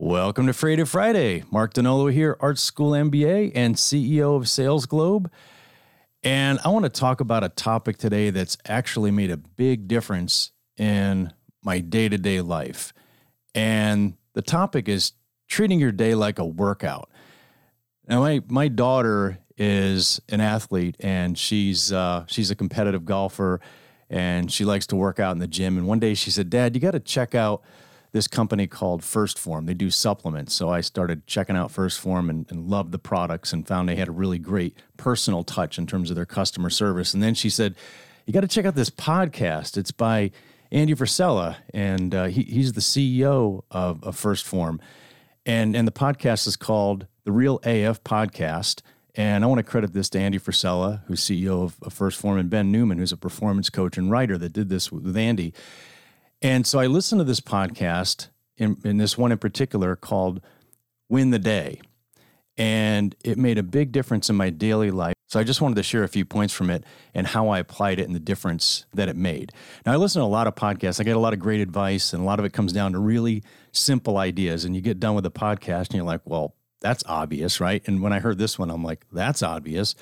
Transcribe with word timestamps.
Welcome 0.00 0.46
to 0.46 0.54
Creative 0.54 0.88
Friday. 0.88 1.42
Mark 1.50 1.74
Donnolo 1.74 2.12
here, 2.12 2.36
Art 2.38 2.60
School 2.60 2.92
MBA 2.92 3.50
and 3.56 3.74
CEO 3.74 4.36
of 4.36 4.48
Sales 4.48 4.86
Globe. 4.86 5.28
And 6.22 6.60
I 6.64 6.68
want 6.68 6.84
to 6.84 6.88
talk 6.88 7.20
about 7.20 7.42
a 7.42 7.48
topic 7.48 7.98
today 7.98 8.30
that's 8.30 8.56
actually 8.64 9.10
made 9.10 9.32
a 9.32 9.36
big 9.36 9.88
difference 9.88 10.52
in 10.76 11.32
my 11.64 11.80
day 11.80 12.08
to 12.08 12.16
day 12.16 12.40
life. 12.40 12.92
And 13.56 14.16
the 14.34 14.40
topic 14.40 14.88
is 14.88 15.14
treating 15.48 15.80
your 15.80 15.90
day 15.90 16.14
like 16.14 16.38
a 16.38 16.44
workout. 16.44 17.10
Now, 18.06 18.20
my, 18.20 18.40
my 18.46 18.68
daughter 18.68 19.38
is 19.56 20.20
an 20.28 20.40
athlete 20.40 20.94
and 21.00 21.36
she's, 21.36 21.92
uh, 21.92 22.24
she's 22.28 22.52
a 22.52 22.54
competitive 22.54 23.04
golfer 23.04 23.60
and 24.08 24.52
she 24.52 24.64
likes 24.64 24.86
to 24.86 24.96
work 24.96 25.18
out 25.18 25.32
in 25.32 25.40
the 25.40 25.48
gym. 25.48 25.76
And 25.76 25.88
one 25.88 25.98
day 25.98 26.14
she 26.14 26.30
said, 26.30 26.50
Dad, 26.50 26.76
you 26.76 26.80
got 26.80 26.92
to 26.92 27.00
check 27.00 27.34
out 27.34 27.64
this 28.12 28.26
company 28.26 28.66
called 28.66 29.02
1st 29.02 29.38
Phorm. 29.38 29.66
They 29.66 29.74
do 29.74 29.90
supplements. 29.90 30.54
So 30.54 30.70
I 30.70 30.80
started 30.80 31.26
checking 31.26 31.56
out 31.56 31.72
1st 31.72 31.98
Phorm 31.98 32.30
and, 32.30 32.46
and, 32.50 32.68
loved 32.68 32.92
the 32.92 32.98
products 32.98 33.52
and 33.52 33.66
found 33.66 33.88
they 33.88 33.96
had 33.96 34.08
a 34.08 34.12
really 34.12 34.38
great 34.38 34.76
personal 34.96 35.44
touch 35.44 35.78
in 35.78 35.86
terms 35.86 36.10
of 36.10 36.16
their 36.16 36.26
customer 36.26 36.70
service. 36.70 37.12
And 37.12 37.22
then 37.22 37.34
she 37.34 37.50
said, 37.50 37.74
You 38.26 38.32
got 38.32 38.40
to 38.40 38.48
check 38.48 38.64
out 38.64 38.74
this 38.74 38.90
podcast. 38.90 39.76
It's 39.76 39.90
by 39.90 40.30
Andy 40.70 40.94
Frisella, 40.94 41.56
and 41.72 42.14
uh, 42.14 42.24
he, 42.26 42.42
he's 42.42 42.74
the 42.74 42.80
CEO 42.80 43.62
of, 43.70 44.02
of 44.04 44.16
1st 44.16 44.44
Phorm. 44.44 44.80
And, 45.46 45.74
and 45.74 45.88
the 45.88 45.92
podcast 45.92 46.46
is 46.46 46.56
called 46.56 47.06
The 47.24 47.32
Real 47.32 47.56
AF 47.64 48.04
Podcast. 48.04 48.82
And 49.14 49.42
I 49.42 49.46
want 49.46 49.58
to 49.58 49.62
credit 49.64 49.94
this 49.94 50.10
to 50.10 50.20
Andy 50.20 50.38
Frisella, 50.38 51.02
who's 51.06 51.20
CEO 51.20 51.64
of, 51.64 51.78
1st 51.80 52.16
Phorm, 52.16 52.38
and 52.38 52.50
Ben 52.50 52.70
Newman, 52.70 52.98
who's 52.98 53.12
a 53.12 53.16
performance 53.16 53.70
coach 53.70 53.96
and 53.96 54.10
writer 54.10 54.36
that 54.38 54.52
did 54.52 54.68
this 54.68 54.92
with 54.92 55.16
Andy. 55.16 55.54
And 56.40 56.66
so 56.66 56.78
I 56.78 56.86
listened 56.86 57.20
to 57.20 57.24
this 57.24 57.40
podcast, 57.40 58.28
in, 58.56 58.76
in 58.84 58.98
this 58.98 59.16
one 59.16 59.32
in 59.32 59.38
particular 59.38 59.96
called 59.96 60.40
Win 61.08 61.30
the 61.30 61.38
Day. 61.38 61.80
And 62.56 63.14
it 63.24 63.38
made 63.38 63.56
a 63.56 63.62
big 63.62 63.92
difference 63.92 64.28
in 64.28 64.36
my 64.36 64.50
daily 64.50 64.90
life. 64.90 65.14
So 65.28 65.38
I 65.38 65.44
just 65.44 65.60
wanted 65.60 65.76
to 65.76 65.82
share 65.82 66.02
a 66.02 66.08
few 66.08 66.24
points 66.24 66.52
from 66.52 66.70
it 66.70 66.84
and 67.14 67.26
how 67.26 67.50
I 67.50 67.58
applied 67.58 68.00
it 68.00 68.06
and 68.06 68.16
the 68.16 68.20
difference 68.20 68.84
that 68.94 69.08
it 69.08 69.14
made. 69.14 69.52
Now, 69.86 69.92
I 69.92 69.96
listen 69.96 70.20
to 70.20 70.24
a 70.24 70.26
lot 70.26 70.46
of 70.46 70.54
podcasts. 70.54 71.00
I 71.00 71.04
get 71.04 71.16
a 71.16 71.20
lot 71.20 71.32
of 71.32 71.38
great 71.38 71.60
advice, 71.60 72.12
and 72.12 72.22
a 72.22 72.26
lot 72.26 72.38
of 72.38 72.44
it 72.44 72.52
comes 72.52 72.72
down 72.72 72.92
to 72.92 72.98
really 72.98 73.44
simple 73.70 74.16
ideas. 74.16 74.64
And 74.64 74.74
you 74.74 74.80
get 74.80 74.98
done 74.98 75.14
with 75.14 75.24
the 75.24 75.30
podcast, 75.30 75.88
and 75.88 75.94
you're 75.94 76.04
like, 76.04 76.22
well, 76.24 76.54
that's 76.80 77.04
obvious, 77.06 77.60
right? 77.60 77.86
And 77.86 78.00
when 78.00 78.12
I 78.12 78.20
heard 78.20 78.38
this 78.38 78.58
one, 78.58 78.70
I'm 78.70 78.82
like, 78.82 79.04
that's 79.12 79.42
obvious, 79.42 79.94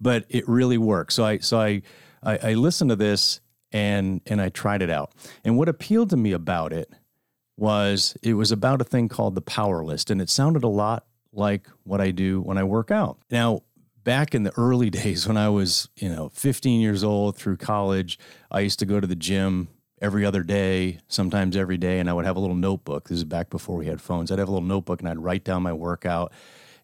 but 0.00 0.24
it 0.28 0.48
really 0.48 0.78
works. 0.78 1.14
So 1.14 1.24
I, 1.24 1.38
so 1.38 1.58
I, 1.58 1.82
I, 2.22 2.38
I 2.38 2.54
listened 2.54 2.90
to 2.90 2.96
this 2.96 3.40
and 3.72 4.20
and 4.26 4.40
I 4.40 4.48
tried 4.48 4.82
it 4.82 4.90
out. 4.90 5.12
And 5.44 5.56
what 5.56 5.68
appealed 5.68 6.10
to 6.10 6.16
me 6.16 6.32
about 6.32 6.72
it 6.72 6.90
was 7.56 8.16
it 8.22 8.34
was 8.34 8.52
about 8.52 8.80
a 8.80 8.84
thing 8.84 9.08
called 9.08 9.34
the 9.34 9.40
power 9.40 9.84
list, 9.84 10.10
and 10.10 10.20
it 10.20 10.30
sounded 10.30 10.64
a 10.64 10.68
lot 10.68 11.06
like 11.32 11.68
what 11.84 12.00
I 12.00 12.10
do 12.10 12.40
when 12.40 12.58
I 12.58 12.64
work 12.64 12.90
out. 12.90 13.18
Now, 13.30 13.62
back 14.04 14.34
in 14.34 14.42
the 14.42 14.52
early 14.56 14.90
days 15.00 15.26
when 15.26 15.36
I 15.36 15.48
was, 15.48 15.88
you 15.96 16.08
know, 16.08 16.30
15 16.30 16.80
years 16.80 17.04
old 17.04 17.36
through 17.36 17.56
college, 17.58 18.18
I 18.50 18.60
used 18.60 18.78
to 18.78 18.86
go 18.86 19.00
to 19.00 19.06
the 19.06 19.16
gym 19.16 19.68
every 20.00 20.24
other 20.24 20.42
day, 20.42 21.00
sometimes 21.08 21.56
every 21.56 21.76
day, 21.76 21.98
and 21.98 22.08
I 22.08 22.12
would 22.12 22.24
have 22.24 22.36
a 22.36 22.40
little 22.40 22.56
notebook. 22.56 23.08
This 23.08 23.18
is 23.18 23.24
back 23.24 23.50
before 23.50 23.76
we 23.76 23.86
had 23.86 24.00
phones. 24.00 24.30
I'd 24.30 24.38
have 24.38 24.48
a 24.48 24.52
little 24.52 24.66
notebook 24.66 25.00
and 25.00 25.08
I'd 25.08 25.18
write 25.18 25.44
down 25.44 25.62
my 25.62 25.72
workout 25.72 26.32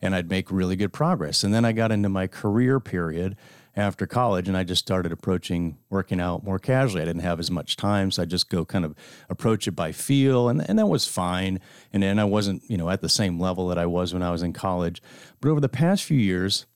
and 0.02 0.14
I'd 0.14 0.30
make 0.30 0.50
really 0.50 0.76
good 0.76 0.92
progress. 0.92 1.44
And 1.44 1.54
then 1.54 1.64
I 1.64 1.72
got 1.72 1.92
into 1.92 2.08
my 2.08 2.26
career 2.26 2.80
period 2.80 3.36
after 3.76 4.06
college 4.06 4.46
and 4.48 4.56
I 4.56 4.62
just 4.62 4.80
started 4.80 5.10
approaching 5.10 5.78
working 5.90 6.20
out 6.20 6.44
more 6.44 6.58
casually. 6.58 7.02
I 7.02 7.06
didn't 7.06 7.22
have 7.22 7.40
as 7.40 7.50
much 7.50 7.76
time, 7.76 8.10
so 8.10 8.22
I 8.22 8.24
just 8.24 8.48
go 8.48 8.64
kind 8.64 8.84
of 8.84 8.94
approach 9.28 9.66
it 9.66 9.72
by 9.72 9.92
feel 9.92 10.48
and, 10.48 10.68
and 10.68 10.78
that 10.78 10.86
was 10.86 11.06
fine. 11.06 11.60
And 11.92 12.02
then 12.02 12.18
I 12.18 12.24
wasn't, 12.24 12.62
you 12.68 12.76
know, 12.76 12.90
at 12.90 13.00
the 13.00 13.08
same 13.08 13.40
level 13.40 13.68
that 13.68 13.78
I 13.78 13.86
was 13.86 14.12
when 14.12 14.22
I 14.22 14.30
was 14.30 14.42
in 14.42 14.52
college. 14.52 15.02
But 15.40 15.50
over 15.50 15.60
the 15.60 15.68
past 15.68 16.04
few 16.04 16.18
years, 16.18 16.66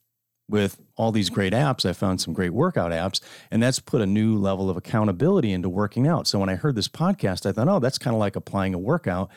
with 0.49 0.81
all 0.97 1.13
these 1.13 1.29
great 1.29 1.53
apps, 1.53 1.89
I 1.89 1.93
found 1.93 2.21
some 2.21 2.33
great 2.33 2.55
workout 2.55 2.91
apps, 2.91 3.21
and 3.51 3.63
that's 3.63 3.81
put 3.81 4.01
a 4.01 4.07
new 4.07 4.37
level 4.37 4.71
of 4.71 4.77
accountability 4.77 5.53
into 5.53 5.69
working 5.69 6.07
out. 6.07 6.27
So 6.27 6.39
when 6.39 6.49
I 6.49 6.55
heard 6.55 6.75
this 6.75 6.89
podcast, 6.89 7.45
I 7.45 7.53
thought, 7.53 7.69
oh, 7.69 7.79
that's 7.81 7.99
kind 7.99 8.15
of 8.15 8.21
like 8.21 8.35
applying 8.35 8.75
a 8.75 8.79
workout 8.79 9.31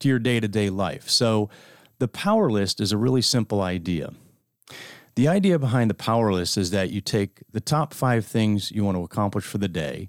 to 0.00 0.08
your 0.08 0.18
day 0.18 0.40
to 0.40 0.48
day 0.48 0.70
life. 0.70 1.08
So 1.08 1.48
the 1.98 2.08
power 2.08 2.50
list 2.50 2.80
is 2.80 2.92
a 2.92 2.96
really 2.96 3.22
simple 3.22 3.60
idea. 3.60 4.12
The 5.14 5.28
idea 5.28 5.58
behind 5.58 5.90
the 5.90 5.94
power 5.94 6.32
list 6.32 6.56
is 6.56 6.70
that 6.70 6.90
you 6.90 7.00
take 7.00 7.42
the 7.50 7.60
top 7.60 7.92
five 7.92 8.24
things 8.24 8.70
you 8.70 8.84
want 8.84 8.96
to 8.96 9.02
accomplish 9.02 9.44
for 9.44 9.58
the 9.58 9.68
day, 9.68 10.08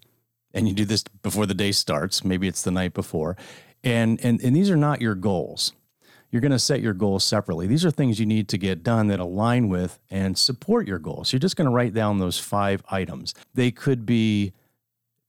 and 0.54 0.68
you 0.68 0.74
do 0.74 0.86
this 0.86 1.04
before 1.04 1.46
the 1.46 1.54
day 1.54 1.72
starts. 1.72 2.24
Maybe 2.24 2.48
it's 2.48 2.62
the 2.62 2.72
night 2.72 2.94
before. 2.94 3.36
And, 3.84 4.24
and, 4.24 4.40
and 4.42 4.56
these 4.56 4.70
are 4.70 4.78
not 4.78 5.02
your 5.02 5.16
goals. 5.16 5.74
You're 6.32 6.42
going 6.42 6.52
to 6.52 6.60
set 6.60 6.82
your 6.82 6.94
goals 6.94 7.24
separately. 7.24 7.66
These 7.66 7.84
are 7.86 7.92
things 7.92 8.20
you 8.20 8.26
need 8.28 8.50
to 8.50 8.58
get 8.58 8.84
done 8.84 9.08
that 9.08 9.20
align 9.20 9.68
with 9.68 10.00
and 10.12 10.38
support 10.38 10.88
your 10.88 11.00
goals. 11.00 11.34
You're 11.34 11.40
just 11.40 11.56
going 11.56 11.66
to 11.66 11.74
write 11.74 11.96
down 11.96 12.20
those 12.20 12.38
five 12.38 12.84
items. 12.92 13.34
They 13.56 13.72
could 13.72 14.06
be 14.06 14.54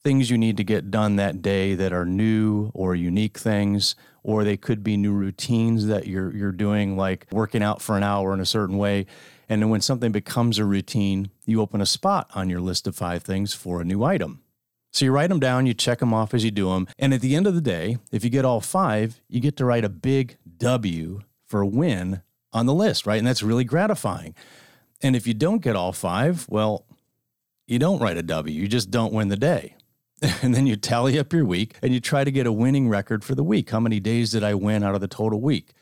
things 0.02 0.30
you 0.30 0.38
need 0.38 0.56
to 0.56 0.64
get 0.64 0.90
done 0.90 1.16
that 1.16 1.42
day 1.42 1.74
that 1.74 1.92
are 1.92 2.06
new 2.06 2.70
or 2.74 2.94
unique 2.94 3.38
things 3.38 3.94
or 4.22 4.44
they 4.44 4.56
could 4.56 4.82
be 4.82 4.96
new 4.96 5.12
routines 5.12 5.86
that 5.86 6.06
you're 6.06 6.34
you're 6.34 6.52
doing 6.52 6.96
like 6.96 7.26
working 7.30 7.62
out 7.62 7.82
for 7.82 7.96
an 7.96 8.02
hour 8.02 8.32
in 8.32 8.40
a 8.40 8.46
certain 8.46 8.78
way 8.78 9.06
and 9.50 9.60
then 9.60 9.68
when 9.68 9.80
something 9.80 10.12
becomes 10.12 10.60
a 10.60 10.64
routine, 10.64 11.32
you 11.44 11.60
open 11.60 11.80
a 11.80 11.86
spot 11.86 12.30
on 12.34 12.48
your 12.48 12.60
list 12.60 12.86
of 12.86 12.94
five 12.94 13.24
things 13.24 13.52
for 13.52 13.80
a 13.80 13.84
new 13.84 14.04
item. 14.04 14.42
So 14.92 15.04
you 15.04 15.10
write 15.10 15.28
them 15.28 15.40
down, 15.40 15.66
you 15.66 15.74
check 15.74 15.98
them 15.98 16.14
off 16.14 16.32
as 16.32 16.44
you 16.44 16.52
do 16.52 16.70
them. 16.70 16.86
And 17.00 17.12
at 17.12 17.20
the 17.20 17.34
end 17.34 17.48
of 17.48 17.56
the 17.56 17.60
day, 17.60 17.98
if 18.12 18.22
you 18.22 18.30
get 18.30 18.44
all 18.44 18.60
five, 18.60 19.20
you 19.28 19.40
get 19.40 19.56
to 19.56 19.64
write 19.64 19.84
a 19.84 19.88
big 19.88 20.38
W 20.58 21.22
for 21.46 21.64
win 21.64 22.22
on 22.52 22.66
the 22.66 22.74
list, 22.74 23.06
right? 23.08 23.18
And 23.18 23.26
that's 23.26 23.42
really 23.42 23.64
gratifying. 23.64 24.36
And 25.02 25.16
if 25.16 25.26
you 25.26 25.34
don't 25.34 25.62
get 25.62 25.74
all 25.74 25.92
five, 25.92 26.46
well, 26.48 26.86
you 27.66 27.80
don't 27.80 28.00
write 28.00 28.18
a 28.18 28.22
W, 28.22 28.54
you 28.54 28.68
just 28.68 28.92
don't 28.92 29.12
win 29.12 29.28
the 29.28 29.36
day. 29.36 29.74
and 30.42 30.54
then 30.54 30.66
you 30.66 30.76
tally 30.76 31.18
up 31.18 31.32
your 31.32 31.44
week 31.44 31.76
and 31.82 31.94
you 31.94 32.00
try 32.00 32.24
to 32.24 32.30
get 32.30 32.46
a 32.46 32.52
winning 32.52 32.88
record 32.88 33.24
for 33.24 33.34
the 33.34 33.44
week. 33.44 33.70
How 33.70 33.80
many 33.80 34.00
days 34.00 34.30
did 34.32 34.44
I 34.44 34.54
win 34.54 34.82
out 34.82 34.94
of 34.94 35.00
the 35.00 35.08
total 35.08 35.40
week? 35.40 35.72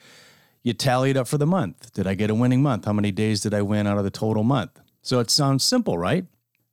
You 0.62 0.72
tally 0.72 1.10
it 1.10 1.16
up 1.16 1.26
for 1.26 1.38
the 1.38 1.46
month. 1.46 1.92
Did 1.92 2.06
I 2.06 2.14
get 2.14 2.30
a 2.30 2.34
winning 2.34 2.62
month? 2.62 2.84
How 2.84 2.92
many 2.92 3.10
days 3.10 3.40
did 3.40 3.54
I 3.54 3.62
win 3.62 3.86
out 3.86 3.98
of 3.98 4.04
the 4.04 4.10
total 4.10 4.44
month? 4.44 4.80
So 5.02 5.18
it 5.18 5.30
sounds 5.30 5.64
simple, 5.64 5.96
right? 5.98 6.26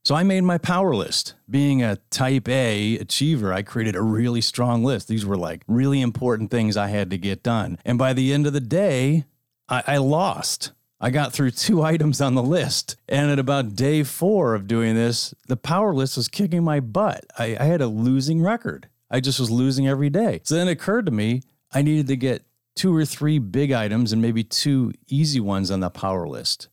So 0.04 0.14
I 0.14 0.22
made 0.22 0.42
my 0.42 0.60
power 0.60 0.94
list. 0.94 1.34
Being 1.50 1.82
a 1.82 1.96
type 2.12 2.48
A 2.48 3.00
achiever, 3.00 3.52
I 3.52 3.64
created 3.64 3.96
a 3.96 4.02
really 4.04 4.42
strong 4.42 4.84
list. 4.84 5.08
These 5.08 5.26
were 5.26 5.38
like 5.38 5.64
really 5.68 6.02
important 6.02 6.52
things 6.52 6.78
I 6.78 6.88
had 6.88 7.10
to 7.10 7.18
get 7.18 7.42
done. 7.42 7.80
And 7.84 7.98
by 7.98 8.14
the 8.14 8.32
end 8.32 8.46
of 8.46 8.54
the 8.54 8.60
day, 8.60 9.26
I, 9.68 9.84
I 9.88 9.98
lost. 9.98 10.74
I 11.00 11.10
got 11.10 11.34
through 11.34 11.52
two 11.52 11.84
items 11.94 12.22
on 12.22 12.36
the 12.36 12.44
list. 12.44 12.96
And 13.08 13.32
at 13.32 13.40
about 13.40 13.76
day 13.76 14.04
four 14.04 14.56
of 14.56 14.68
doing 14.68 14.96
this, 14.96 15.34
the 15.48 15.58
power 15.58 15.94
list 15.94 16.18
was 16.18 16.28
kicking 16.28 16.64
my 16.64 16.80
butt. 16.80 17.26
I, 17.38 17.58
I 17.60 17.64
had 17.66 17.82
a 17.82 17.88
losing 17.88 18.42
record. 18.42 18.90
I 19.10 19.20
just 19.20 19.40
was 19.40 19.52
losing 19.52 19.88
every 19.88 20.10
day. 20.10 20.42
So 20.44 20.56
then 20.56 20.68
it 20.68 20.72
occurred 20.72 21.06
to 21.06 21.12
me 21.12 21.44
I 21.76 21.82
needed 21.82 22.08
to 22.08 22.16
get 22.16 22.46
two 22.76 22.96
or 22.96 23.06
three 23.06 23.38
big 23.38 23.72
items 23.72 24.14
and 24.14 24.22
maybe 24.22 24.44
two 24.44 24.94
easy 25.08 25.42
ones 25.42 25.70
on 25.70 25.82
the 25.82 25.90
power 25.90 26.28
list. 26.28 26.70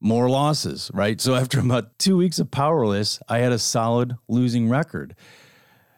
More 0.00 0.30
losses, 0.30 0.90
right? 0.94 1.20
So 1.20 1.34
after 1.34 1.58
about 1.58 1.98
two 1.98 2.16
weeks 2.16 2.38
of 2.38 2.50
power 2.50 2.86
list, 2.86 3.20
I 3.28 3.38
had 3.38 3.50
a 3.50 3.58
solid 3.58 4.16
losing 4.28 4.68
record. 4.68 5.16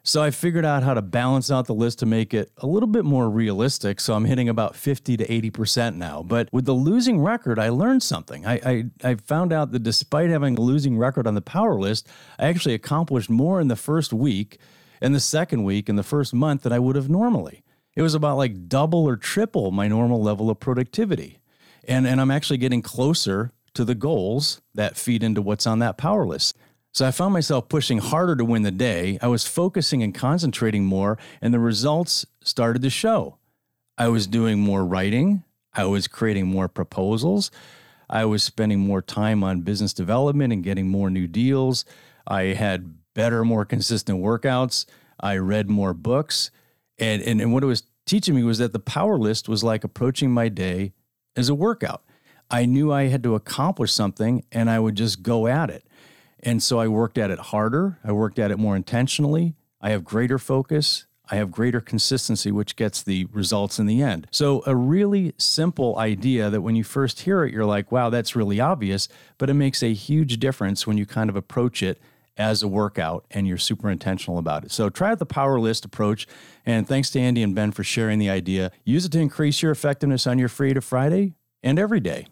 So 0.02 0.22
I 0.22 0.30
figured 0.30 0.64
out 0.64 0.82
how 0.82 0.94
to 0.94 1.02
balance 1.02 1.50
out 1.50 1.66
the 1.66 1.74
list 1.74 1.98
to 1.98 2.06
make 2.06 2.32
it 2.32 2.50
a 2.58 2.66
little 2.66 2.86
bit 2.86 3.04
more 3.04 3.28
realistic. 3.28 4.00
So 4.00 4.14
I'm 4.14 4.24
hitting 4.24 4.48
about 4.48 4.74
50 4.74 5.16
to 5.18 5.26
80% 5.26 5.96
now. 5.96 6.22
But 6.22 6.48
with 6.52 6.64
the 6.64 6.72
losing 6.72 7.20
record, 7.20 7.58
I 7.58 7.68
learned 7.68 8.02
something. 8.02 8.46
I, 8.46 8.54
I, 8.54 8.84
I, 9.10 9.14
found 9.16 9.52
out 9.52 9.72
that 9.72 9.82
despite 9.82 10.30
having 10.30 10.56
a 10.56 10.60
losing 10.60 10.96
record 10.96 11.26
on 11.26 11.34
the 11.34 11.42
power 11.42 11.78
list, 11.78 12.08
I 12.38 12.46
actually 12.46 12.74
accomplished 12.74 13.28
more 13.28 13.60
in 13.60 13.68
the 13.68 13.76
first 13.76 14.12
week, 14.12 14.58
in 15.02 15.12
the 15.12 15.20
second 15.20 15.64
week, 15.64 15.88
in 15.88 15.96
the 15.96 16.02
first 16.02 16.32
month 16.32 16.62
than 16.62 16.72
I 16.72 16.78
would 16.78 16.96
have 16.96 17.10
normally. 17.10 17.62
It 17.94 18.02
was 18.02 18.14
about 18.14 18.38
like 18.38 18.68
double 18.68 19.06
or 19.06 19.16
triple 19.16 19.70
my 19.70 19.86
normal 19.86 20.22
level 20.22 20.48
of 20.48 20.60
productivity. 20.60 21.41
And, 21.86 22.06
and 22.06 22.20
I'm 22.20 22.30
actually 22.30 22.58
getting 22.58 22.82
closer 22.82 23.53
to 23.74 23.84
the 23.84 23.94
goals 23.94 24.60
that 24.74 24.96
feed 24.96 25.22
into 25.22 25.42
what's 25.42 25.66
on 25.66 25.78
that 25.80 25.98
power 25.98 26.26
list. 26.26 26.56
So 26.92 27.07
I 27.07 27.13
found 27.13 27.33
myself 27.33 27.69
pushing 27.69 27.98
harder 27.98 28.34
to 28.37 28.45
win 28.45 28.63
the 28.63 28.71
day. 28.71 29.19
I 29.22 29.28
was 29.28 29.47
focusing 29.47 30.03
and 30.03 30.15
concentrating 30.15 30.84
more, 30.84 31.19
and 31.41 31.54
the 31.54 31.60
results 31.60 32.27
started 32.42 32.83
to 32.83 32.91
show. 32.91 33.37
I 33.97 34.09
was 34.09 34.27
doing 34.27 34.59
more 34.59 34.84
writing, 34.84 35.45
I 35.72 35.84
was 35.84 36.09
creating 36.09 36.47
more 36.47 36.69
proposals, 36.69 37.51
I 38.09 38.25
was 38.25 38.42
spending 38.42 38.81
more 38.81 39.03
time 39.03 39.45
on 39.45 39.60
business 39.60 39.92
development 39.92 40.53
and 40.53 40.65
getting 40.65 40.89
more 40.89 41.10
new 41.10 41.28
deals. 41.28 41.84
I 42.27 42.42
had 42.54 42.95
better, 43.15 43.45
more 43.45 43.65
consistent 43.65 44.21
workouts. 44.21 44.84
I 45.21 45.37
read 45.37 45.71
more 45.71 45.95
books. 45.95 46.51
And, 46.98 47.22
and, 47.22 47.41
and 47.41 47.53
what 47.53 47.63
it 47.63 47.66
was 47.66 47.84
teaching 48.07 48.34
me 48.34 48.42
was 48.42 48.59
that 48.59 48.72
the 48.72 48.81
power 48.81 49.16
list 49.16 49.48
was 49.48 49.63
like 49.63 49.84
approaching 49.84 50.33
my 50.33 50.48
day 50.48 50.92
as 51.37 51.48
a 51.48 51.54
workout. 51.54 52.03
I 52.51 52.66
knew 52.66 52.92
I 52.92 53.04
had 53.04 53.22
to 53.22 53.37
accomplish 53.37 53.92
something 53.92 54.45
and 54.51 54.69
I 54.69 54.81
would 54.81 54.97
just 54.97 55.22
go 55.22 55.47
at 55.47 55.71
it. 55.71 55.84
And 56.42 56.63
so 56.63 56.78
I 56.78 56.89
worked 56.89 57.19
at 57.19 57.31
it 57.31 57.39
harder. 57.39 57.98
I 58.04 58.13
worked 58.13 58.39
at 58.39 58.51
it 58.51 58.59
more 58.59 58.77
intentionally. 58.77 59.54
I 59.81 59.91
have 59.91 60.04
greater 60.04 60.39
focus. 60.39 61.07
I 61.31 61.37
have 61.37 61.53
greater 61.53 61.81
consistency, 61.81 62.51
which 62.51 62.75
gets 62.75 63.03
the 63.03 63.27
results 63.27 63.78
in 63.78 63.87
the 63.87 64.03
end. 64.03 64.27
So, 64.33 64.65
a 64.66 64.75
really 64.75 65.33
simple 65.39 65.97
idea 65.97 66.51
that 66.51 66.63
when 66.63 66.75
you 66.75 66.83
first 66.83 67.21
hear 67.21 67.45
it, 67.45 67.53
you're 67.53 67.65
like, 67.65 67.92
wow, 67.92 68.10
that's 68.10 68.34
really 68.34 68.59
obvious, 68.59 69.09
but 69.39 69.48
it 69.48 69.54
makes 69.54 69.83
a 69.83 69.95
huge 69.95 70.41
difference 70.41 70.89
when 70.89 70.98
you 70.98 71.07
kind 71.07 71.31
of 71.31 71.37
approach 71.37 71.84
it 71.84 72.01
as 72.37 72.63
a 72.63 72.69
workout 72.69 73.27
and 73.31 73.47
you're 73.47 73.59
super 73.59 73.91
intentional 73.91 74.39
about 74.39 74.65
it. 74.65 74.72
So 74.72 74.89
try 74.89 75.15
the 75.15 75.27
power 75.27 75.60
list 75.60 75.84
approach. 75.84 76.27
And 76.65 76.89
thanks 76.89 77.10
to 77.10 77.21
Andy 77.21 77.42
and 77.42 77.54
Ben 77.54 77.71
for 77.71 77.84
sharing 77.84 78.19
the 78.19 78.31
idea. 78.31 78.72
Use 78.84 79.04
it 79.04 79.13
to 79.13 79.21
increase 79.21 79.63
your 79.63 79.72
effectiveness 79.72 80.27
on 80.27 80.39
your 80.39 80.48
Freedom 80.48 80.81
Friday 80.81 81.34
and 81.63 81.78
every 81.78 82.01
day. 82.01 82.27